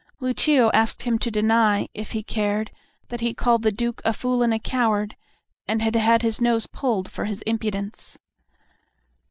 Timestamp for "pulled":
6.65-7.11